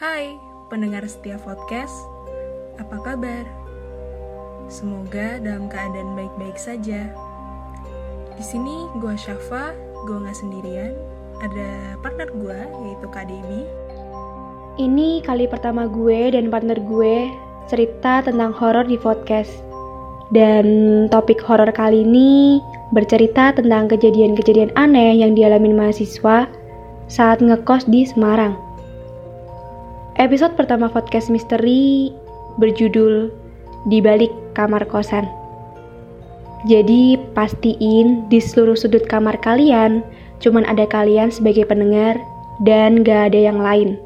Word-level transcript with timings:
Hai, 0.00 0.40
pendengar 0.72 1.04
setia 1.04 1.36
podcast. 1.36 1.92
Apa 2.80 3.04
kabar? 3.04 3.44
Semoga 4.64 5.36
dalam 5.44 5.68
keadaan 5.68 6.16
baik-baik 6.16 6.56
saja. 6.56 7.04
Di 8.32 8.40
sini 8.40 8.88
gue 8.96 9.12
Syafa, 9.20 9.76
gue 10.08 10.16
nggak 10.24 10.40
sendirian. 10.40 10.96
Ada 11.44 12.00
partner 12.00 12.32
gue, 12.32 12.60
yaitu 12.80 13.06
Kak 13.12 13.28
Debbie. 13.28 13.68
Ini 14.80 15.20
kali 15.20 15.44
pertama 15.44 15.84
gue 15.84 16.32
dan 16.32 16.48
partner 16.48 16.80
gue 16.80 17.28
cerita 17.68 18.24
tentang 18.24 18.56
horor 18.56 18.88
di 18.88 18.96
podcast. 18.96 19.52
Dan 20.32 21.12
topik 21.12 21.44
horor 21.44 21.68
kali 21.76 22.08
ini 22.08 22.56
bercerita 22.96 23.52
tentang 23.52 23.92
kejadian-kejadian 23.92 24.72
aneh 24.80 25.20
yang 25.20 25.36
dialami 25.36 25.76
mahasiswa 25.76 26.48
saat 27.04 27.44
ngekos 27.44 27.84
di 27.84 28.08
Semarang. 28.08 28.69
Episode 30.20 30.52
pertama 30.52 30.92
podcast 30.92 31.32
misteri 31.32 32.12
berjudul 32.60 33.32
Di 33.88 34.04
Balik 34.04 34.28
Kamar 34.52 34.84
Kosan. 34.84 35.24
Jadi 36.68 37.16
pastiin 37.32 38.28
di 38.28 38.36
seluruh 38.36 38.76
sudut 38.76 39.00
kamar 39.08 39.40
kalian 39.40 40.04
cuman 40.44 40.68
ada 40.68 40.84
kalian 40.84 41.32
sebagai 41.32 41.64
pendengar 41.64 42.20
dan 42.68 43.00
gak 43.00 43.32
ada 43.32 43.48
yang 43.48 43.64
lain. 43.64 43.96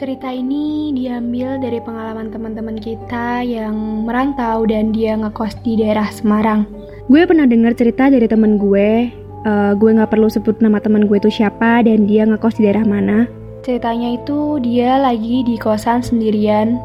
Cerita 0.00 0.32
ini 0.32 0.96
diambil 0.96 1.60
dari 1.60 1.84
pengalaman 1.84 2.32
teman-teman 2.32 2.80
kita 2.80 3.44
yang 3.44 4.08
merantau 4.08 4.64
dan 4.64 4.88
dia 4.88 5.20
ngekos 5.20 5.52
di 5.60 5.76
daerah 5.76 6.08
Semarang. 6.16 6.64
Gue 7.12 7.28
pernah 7.28 7.44
dengar 7.44 7.76
cerita 7.76 8.08
dari 8.08 8.24
temen 8.24 8.56
gue, 8.56 9.12
uh, 9.44 9.76
gue 9.76 9.90
nggak 10.00 10.16
perlu 10.16 10.32
sebut 10.32 10.64
nama 10.64 10.80
temen 10.80 11.04
gue 11.04 11.20
itu 11.20 11.28
siapa 11.28 11.84
dan 11.84 12.08
dia 12.08 12.24
ngekos 12.24 12.56
di 12.56 12.72
daerah 12.72 12.88
mana. 12.88 13.45
Ceritanya 13.66 14.14
itu 14.14 14.62
dia 14.62 14.94
lagi 14.94 15.42
di 15.42 15.58
kosan 15.58 15.98
sendirian. 15.98 16.78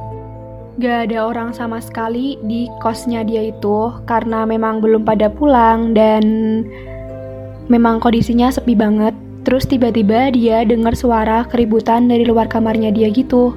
Gak 0.81 1.13
ada 1.13 1.29
orang 1.29 1.53
sama 1.53 1.77
sekali 1.77 2.41
di 2.41 2.65
kosnya 2.81 3.21
dia 3.21 3.53
itu 3.53 3.93
karena 4.09 4.49
memang 4.49 4.81
belum 4.81 5.05
pada 5.05 5.29
pulang 5.29 5.93
dan 5.93 6.25
memang 7.69 8.01
kondisinya 8.01 8.49
sepi 8.49 8.73
banget. 8.73 9.13
Terus 9.45 9.69
tiba-tiba 9.69 10.33
dia 10.33 10.65
dengar 10.65 10.97
suara 10.97 11.45
keributan 11.45 12.09
dari 12.09 12.25
luar 12.25 12.49
kamarnya 12.49 12.89
dia 12.89 13.13
gitu. 13.13 13.53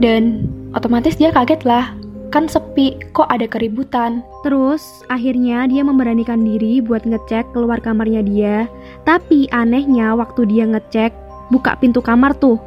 Dan 0.00 0.48
otomatis 0.72 1.20
dia 1.20 1.28
kaget 1.36 1.60
lah, 1.68 1.92
kan 2.32 2.48
sepi, 2.48 2.96
kok 3.12 3.28
ada 3.28 3.44
keributan. 3.44 4.24
Terus 4.40 5.04
akhirnya 5.12 5.68
dia 5.68 5.84
memberanikan 5.84 6.40
diri 6.40 6.80
buat 6.80 7.04
ngecek 7.04 7.52
keluar 7.52 7.84
kamarnya 7.84 8.24
dia. 8.24 8.64
Tapi 9.04 9.44
anehnya 9.52 10.16
waktu 10.16 10.48
dia 10.48 10.64
ngecek, 10.64 11.25
buka 11.50 11.78
pintu 11.78 12.02
kamar 12.02 12.34
tuh, 12.36 12.58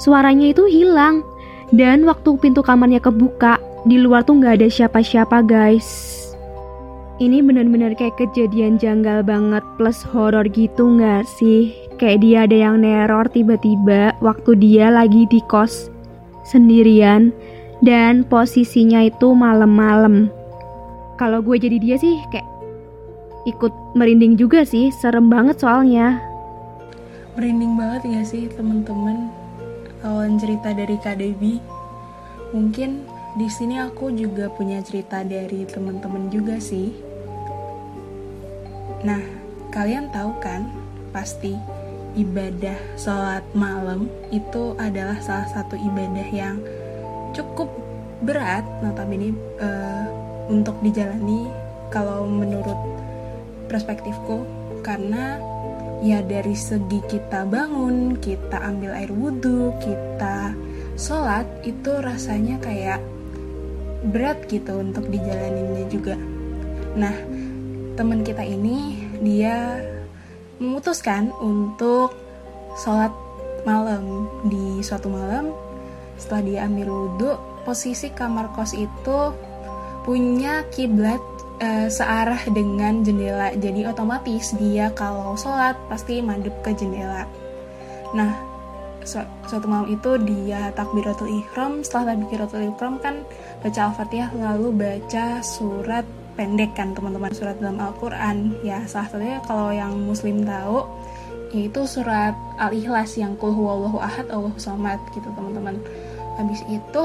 suaranya 0.00 0.52
itu 0.52 0.64
hilang. 0.68 1.24
Dan 1.74 2.06
waktu 2.06 2.38
pintu 2.38 2.62
kamarnya 2.62 3.02
kebuka, 3.02 3.58
di 3.86 3.98
luar 3.98 4.22
tuh 4.22 4.38
nggak 4.38 4.62
ada 4.62 4.68
siapa-siapa 4.70 5.42
guys. 5.42 6.14
Ini 7.16 7.40
bener-bener 7.40 7.96
kayak 7.96 8.20
kejadian 8.20 8.76
janggal 8.76 9.24
banget 9.24 9.64
plus 9.80 10.04
horor 10.04 10.44
gitu 10.52 11.00
nggak 11.00 11.24
sih? 11.24 11.72
Kayak 11.96 12.18
dia 12.20 12.38
ada 12.44 12.56
yang 12.68 12.84
neror 12.84 13.24
tiba-tiba 13.32 14.12
waktu 14.20 14.52
dia 14.60 14.92
lagi 14.92 15.24
di 15.32 15.40
kos 15.48 15.88
sendirian 16.44 17.32
dan 17.80 18.20
posisinya 18.28 19.08
itu 19.08 19.32
malam-malam. 19.32 20.28
Kalau 21.16 21.40
gue 21.40 21.56
jadi 21.56 21.80
dia 21.80 21.96
sih 21.96 22.20
kayak 22.28 22.44
ikut 23.48 23.72
merinding 23.96 24.36
juga 24.36 24.68
sih, 24.68 24.92
serem 24.92 25.32
banget 25.32 25.56
soalnya. 25.56 26.20
Merinding 27.36 27.76
banget 27.76 28.02
ya 28.08 28.22
sih 28.24 28.48
teman-teman 28.48 29.28
kawan 30.00 30.40
cerita 30.40 30.72
dari 30.72 30.96
Kak 30.96 31.20
Debbie. 31.20 31.60
Mungkin 32.56 33.04
di 33.36 33.44
sini 33.52 33.76
aku 33.76 34.08
juga 34.08 34.48
punya 34.48 34.80
cerita 34.80 35.20
dari 35.20 35.68
teman-teman 35.68 36.32
juga 36.32 36.56
sih. 36.56 36.96
Nah, 39.04 39.20
kalian 39.68 40.08
tahu 40.08 40.32
kan, 40.40 40.64
pasti 41.12 41.52
ibadah 42.16 42.80
sholat 42.96 43.44
malam 43.52 44.08
itu 44.32 44.72
adalah 44.80 45.20
salah 45.20 45.44
satu 45.52 45.76
ibadah 45.76 46.28
yang 46.32 46.56
cukup 47.36 47.68
berat, 48.24 48.64
notabene 48.80 49.36
uh, 49.60 50.08
untuk 50.48 50.80
dijalani 50.80 51.52
kalau 51.92 52.24
menurut 52.24 52.80
perspektifku, 53.68 54.48
karena 54.80 55.36
ya 56.04 56.20
dari 56.20 56.52
segi 56.52 57.00
kita 57.08 57.48
bangun, 57.48 58.20
kita 58.20 58.60
ambil 58.60 58.92
air 58.96 59.12
wudhu, 59.12 59.72
kita 59.80 60.52
sholat 60.96 61.44
itu 61.64 61.92
rasanya 62.00 62.60
kayak 62.60 63.00
berat 64.12 64.44
gitu 64.48 64.80
untuk 64.80 65.08
dijalaninnya 65.08 65.84
juga. 65.88 66.16
Nah, 66.96 67.16
teman 67.96 68.24
kita 68.24 68.44
ini 68.44 69.08
dia 69.20 69.80
memutuskan 70.60 71.32
untuk 71.40 72.16
sholat 72.80 73.12
malam 73.68 74.28
di 74.48 74.80
suatu 74.80 75.10
malam 75.12 75.52
setelah 76.16 76.42
dia 76.44 76.60
ambil 76.64 76.88
wudhu 76.88 77.30
posisi 77.66 78.08
kamar 78.14 78.54
kos 78.54 78.72
itu 78.72 79.34
punya 80.06 80.62
kiblat 80.70 81.18
e, 81.60 81.88
searah 81.88 82.40
dengan 82.52 83.00
jendela. 83.04 83.52
Jadi 83.56 83.86
otomatis 83.88 84.52
dia 84.56 84.92
kalau 84.92 85.36
sholat 85.38 85.76
pasti 85.88 86.20
madep 86.20 86.52
ke 86.64 86.72
jendela. 86.76 87.24
Nah 88.12 88.32
su 89.06 89.22
suatu 89.46 89.70
malam 89.70 89.86
itu 89.92 90.18
dia 90.26 90.74
takbiratul 90.74 91.30
ihram. 91.30 91.80
Setelah 91.86 92.16
takbiratul 92.16 92.66
ihram 92.66 92.98
kan 92.98 93.22
baca 93.62 93.80
al-fatihah 93.92 94.30
lalu 94.34 94.74
baca 94.74 95.40
surat 95.40 96.04
pendek 96.34 96.74
kan 96.74 96.92
teman-teman. 96.92 97.32
Surat 97.32 97.56
dalam 97.62 97.78
Al-Quran. 97.78 98.58
Ya 98.66 98.82
salah 98.90 99.08
satunya 99.08 99.38
kalau 99.46 99.70
yang 99.70 99.94
muslim 100.04 100.42
tahu 100.42 100.84
yaitu 101.54 101.86
surat 101.86 102.34
Al-Ikhlas 102.58 103.14
yang 103.16 103.38
kul 103.38 103.54
huwallahu 103.54 104.02
ahad 104.02 104.26
Allahu 104.28 104.58
samad 104.58 104.98
gitu 105.14 105.30
teman-teman. 105.38 105.78
Habis 106.36 106.60
itu 106.68 107.02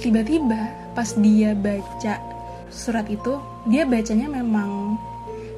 tiba-tiba 0.00 0.72
pas 0.96 1.12
dia 1.20 1.52
baca 1.52 2.37
surat 2.68 3.06
itu 3.08 3.40
dia 3.68 3.88
bacanya 3.88 4.28
memang 4.28 5.00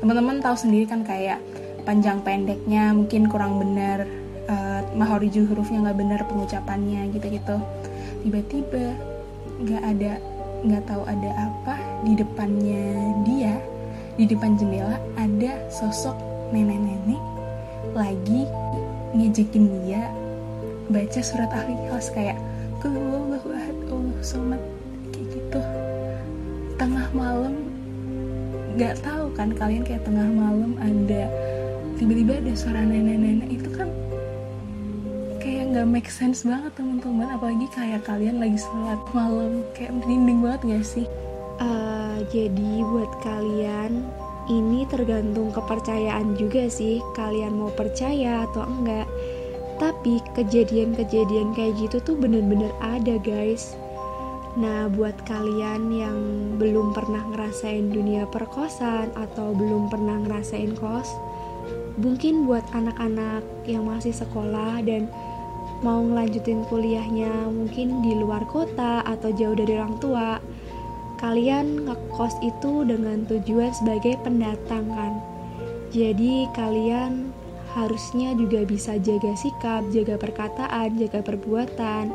teman-teman 0.00 0.40
tahu 0.40 0.56
sendiri 0.56 0.88
kan 0.88 1.04
kayak 1.04 1.42
panjang 1.84 2.22
pendeknya 2.24 2.92
mungkin 2.94 3.28
kurang 3.28 3.60
benar 3.60 4.06
uh, 4.48 4.80
mahoriju 4.96 5.48
hurufnya 5.48 5.90
nggak 5.90 5.98
benar 5.98 6.20
pengucapannya 6.28 7.10
gitu-gitu. 7.12 7.56
Tiba-tiba 8.24 8.96
nggak 9.60 9.82
ada 9.84 10.12
nggak 10.60 10.84
tahu 10.88 11.02
ada 11.08 11.30
apa 11.48 11.74
di 12.04 12.12
depannya 12.16 12.84
dia 13.24 13.56
di 14.20 14.28
depan 14.28 14.56
jendela 14.60 15.00
ada 15.16 15.56
sosok 15.72 16.16
nenek-nenek 16.52 17.20
lagi 17.96 18.44
ngejekin 19.16 19.66
dia 19.84 20.12
baca 20.92 21.20
surat 21.24 21.48
ahli 21.48 21.72
ikhlas 21.86 22.12
kayak 22.12 22.36
Allahu 22.84 23.48
ahad 23.52 23.76
Allah 23.88 24.20
somat 24.20 24.60
tengah 26.80 27.12
malam 27.12 27.60
nggak 28.80 28.96
tahu 29.04 29.28
kan 29.36 29.52
kalian 29.52 29.84
kayak 29.84 30.00
tengah 30.08 30.24
malam 30.32 30.72
ada 30.80 31.28
tiba-tiba 32.00 32.40
ada 32.40 32.52
suara 32.56 32.80
nenek-nenek 32.80 33.60
itu 33.60 33.68
kan 33.76 33.92
kayak 35.44 35.76
nggak 35.76 35.88
make 35.92 36.08
sense 36.08 36.40
banget 36.40 36.72
teman-teman. 36.72 37.28
Apalagi 37.36 37.68
kayak 37.76 38.08
kalian 38.08 38.40
lagi 38.40 38.56
sholat 38.56 38.96
malam 39.12 39.60
kayak 39.76 39.92
merinding 40.00 40.40
banget 40.40 40.60
gak 40.64 40.86
sih? 40.88 41.06
Uh, 41.60 42.24
jadi 42.32 42.72
buat 42.88 43.12
kalian 43.20 44.08
ini 44.48 44.88
tergantung 44.88 45.52
kepercayaan 45.52 46.32
juga 46.40 46.72
sih 46.72 47.04
kalian 47.12 47.60
mau 47.60 47.68
percaya 47.76 48.48
atau 48.48 48.64
enggak. 48.64 49.04
Tapi 49.76 50.24
kejadian-kejadian 50.32 51.52
kayak 51.52 51.76
gitu 51.76 52.00
tuh 52.00 52.16
bener-bener 52.16 52.72
ada 52.80 53.20
guys 53.20 53.76
Nah, 54.58 54.90
buat 54.90 55.14
kalian 55.30 55.94
yang 55.94 56.18
belum 56.58 56.90
pernah 56.90 57.22
ngerasain 57.30 57.94
dunia 57.94 58.26
perkosan 58.26 59.14
atau 59.14 59.54
belum 59.54 59.86
pernah 59.86 60.18
ngerasain 60.26 60.74
kos, 60.74 61.06
mungkin 62.02 62.50
buat 62.50 62.66
anak-anak 62.74 63.46
yang 63.70 63.86
masih 63.86 64.10
sekolah 64.10 64.82
dan 64.82 65.06
mau 65.86 66.02
ngelanjutin 66.02 66.66
kuliahnya 66.66 67.30
mungkin 67.46 68.02
di 68.02 68.18
luar 68.18 68.42
kota 68.50 69.06
atau 69.06 69.30
jauh 69.30 69.54
dari 69.54 69.78
orang 69.78 69.96
tua, 70.02 70.42
kalian 71.22 71.86
ngekos 71.86 72.34
itu 72.42 72.82
dengan 72.82 73.22
tujuan 73.30 73.70
sebagai 73.70 74.18
pendatang 74.26 74.90
kan. 74.90 75.12
Jadi 75.94 76.50
kalian 76.58 77.30
harusnya 77.70 78.34
juga 78.34 78.66
bisa 78.66 78.98
jaga 78.98 79.30
sikap, 79.38 79.86
jaga 79.94 80.18
perkataan, 80.18 80.98
jaga 80.98 81.22
perbuatan 81.22 82.10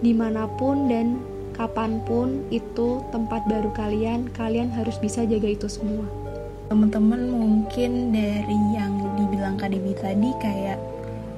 di 0.00 0.14
mana 0.14 0.46
pun 0.56 0.88
dan 0.88 1.18
kapan 1.58 1.98
pun 2.06 2.46
itu 2.54 3.02
tempat 3.10 3.42
baru 3.50 3.74
kalian, 3.74 4.30
kalian 4.32 4.70
harus 4.70 4.94
bisa 5.02 5.26
jaga 5.26 5.50
itu 5.50 5.66
semua. 5.66 6.06
Teman-teman 6.70 7.34
mungkin 7.34 8.14
dari 8.14 8.58
yang 8.78 8.94
dibilang 9.18 9.58
KDB 9.58 9.98
tadi 9.98 10.30
kayak 10.38 10.78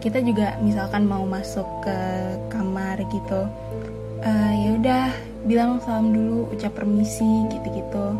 kita 0.00 0.20
juga 0.20 0.56
misalkan 0.60 1.08
mau 1.08 1.24
masuk 1.24 1.64
ke 1.84 1.98
kamar 2.48 3.00
gitu 3.12 3.48
uh, 4.24 4.52
ya 4.56 4.70
udah 4.80 5.06
bilang 5.44 5.80
salam 5.84 6.12
dulu 6.12 6.48
ucap 6.52 6.72
permisi 6.76 7.48
gitu-gitu 7.52 8.16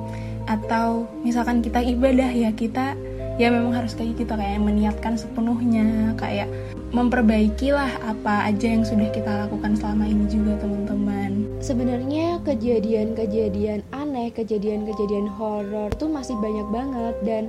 atau 0.49 1.09
misalkan 1.25 1.61
kita 1.61 1.81
ibadah 1.85 2.29
ya 2.33 2.53
kita 2.53 2.97
ya 3.41 3.49
memang 3.49 3.73
harus 3.73 3.97
kayak 3.97 4.17
gitu 4.21 4.33
kayak 4.37 4.61
meniatkan 4.61 5.17
sepenuhnya 5.17 6.13
kayak 6.21 6.49
memperbaikilah 6.91 8.03
apa 8.03 8.51
aja 8.51 8.67
yang 8.67 8.83
sudah 8.83 9.07
kita 9.15 9.47
lakukan 9.47 9.79
selama 9.79 10.11
ini 10.11 10.27
juga 10.27 10.59
teman-teman. 10.59 11.47
Sebenarnya 11.63 12.43
kejadian-kejadian 12.43 13.87
aneh 13.95 14.35
kejadian-kejadian 14.35 15.31
horor 15.31 15.95
tuh 15.95 16.11
masih 16.11 16.35
banyak 16.43 16.67
banget 16.75 17.17
dan 17.23 17.45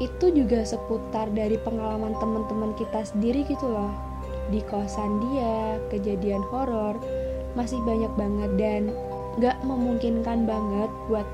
itu 0.00 0.32
juga 0.32 0.64
seputar 0.64 1.28
dari 1.36 1.60
pengalaman 1.60 2.16
teman-teman 2.16 2.72
kita 2.80 3.04
sendiri 3.04 3.44
gitu 3.44 3.68
loh. 3.68 3.92
Di 4.48 4.64
kosan 4.72 5.20
dia 5.20 5.76
kejadian 5.92 6.40
horor 6.48 6.96
masih 7.56 7.80
banyak 7.84 8.12
banget 8.16 8.50
dan 8.56 8.82
gak 9.36 9.56
memungkinkan 9.68 10.48
banget 10.48 10.88
buat 11.12 11.28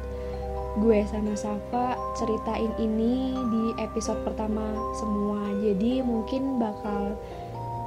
gue 0.80 1.04
sama 1.10 1.36
Safa 1.36 2.00
ceritain 2.16 2.72
ini 2.80 3.36
di 3.52 3.64
episode 3.82 4.20
pertama 4.24 4.72
semua 4.96 5.52
jadi 5.60 6.00
mungkin 6.00 6.56
bakal 6.56 7.18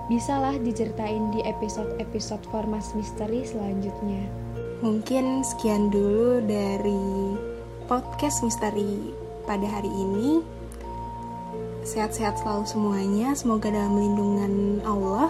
bisalah 0.05 0.53
diceritain 0.61 1.33
di 1.33 1.41
episode-episode 1.41 2.45
Formas 2.53 2.93
Misteri 2.93 3.41
selanjutnya 3.41 4.29
mungkin 4.85 5.41
sekian 5.41 5.89
dulu 5.89 6.45
dari 6.45 7.33
podcast 7.89 8.45
misteri 8.45 9.09
pada 9.49 9.65
hari 9.65 9.89
ini 9.89 10.55
Sehat-sehat 11.85 12.41
selalu 12.41 12.65
semuanya, 12.65 13.37
semoga 13.37 13.69
dalam 13.69 13.93
lindungan 13.93 14.81
Allah. 14.89 15.29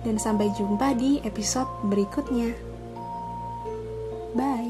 Dan 0.00 0.16
sampai 0.16 0.48
jumpa 0.56 0.96
di 0.96 1.20
episode 1.20 1.68
berikutnya. 1.84 2.56
Bye. 4.32 4.69